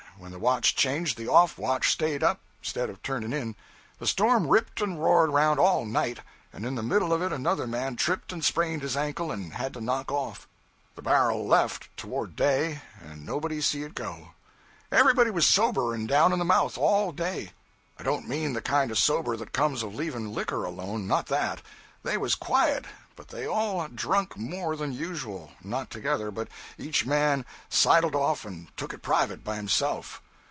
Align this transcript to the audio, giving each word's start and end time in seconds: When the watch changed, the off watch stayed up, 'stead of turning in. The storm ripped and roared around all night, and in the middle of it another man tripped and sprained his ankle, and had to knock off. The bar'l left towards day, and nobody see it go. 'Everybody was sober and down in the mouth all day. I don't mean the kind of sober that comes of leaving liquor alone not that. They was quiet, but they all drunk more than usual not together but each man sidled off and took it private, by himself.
When 0.17 0.29
the 0.31 0.37
watch 0.37 0.75
changed, 0.75 1.17
the 1.17 1.27
off 1.27 1.57
watch 1.57 1.91
stayed 1.91 2.21
up, 2.21 2.41
'stead 2.61 2.91
of 2.91 3.01
turning 3.01 3.33
in. 3.33 3.55
The 3.97 4.05
storm 4.05 4.47
ripped 4.47 4.79
and 4.79 5.01
roared 5.01 5.31
around 5.31 5.57
all 5.59 5.83
night, 5.83 6.19
and 6.53 6.63
in 6.63 6.75
the 6.75 6.83
middle 6.83 7.11
of 7.11 7.23
it 7.23 7.33
another 7.33 7.65
man 7.65 7.95
tripped 7.95 8.31
and 8.31 8.45
sprained 8.45 8.83
his 8.83 8.95
ankle, 8.95 9.31
and 9.31 9.53
had 9.53 9.73
to 9.73 9.81
knock 9.81 10.11
off. 10.11 10.47
The 10.93 11.01
bar'l 11.01 11.47
left 11.47 11.89
towards 11.97 12.35
day, 12.35 12.83
and 13.03 13.25
nobody 13.25 13.61
see 13.61 13.81
it 13.81 13.95
go. 13.95 14.33
'Everybody 14.91 15.31
was 15.31 15.49
sober 15.49 15.91
and 15.91 16.07
down 16.07 16.31
in 16.33 16.37
the 16.37 16.45
mouth 16.45 16.77
all 16.77 17.11
day. 17.11 17.53
I 17.97 18.03
don't 18.03 18.29
mean 18.29 18.53
the 18.53 18.61
kind 18.61 18.91
of 18.91 18.99
sober 18.99 19.35
that 19.37 19.53
comes 19.53 19.81
of 19.81 19.95
leaving 19.95 20.35
liquor 20.35 20.65
alone 20.65 21.07
not 21.07 21.25
that. 21.27 21.63
They 22.03 22.17
was 22.17 22.35
quiet, 22.35 22.85
but 23.17 23.27
they 23.27 23.45
all 23.45 23.87
drunk 23.89 24.35
more 24.35 24.75
than 24.75 24.93
usual 24.93 25.51
not 25.63 25.91
together 25.91 26.31
but 26.31 26.47
each 26.79 27.05
man 27.05 27.45
sidled 27.69 28.15
off 28.15 28.45
and 28.45 28.75
took 28.77 28.93
it 28.93 29.01
private, 29.03 29.43
by 29.43 29.57
himself. 29.57 30.21